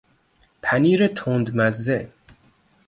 [0.61, 2.09] پنیر تندمزه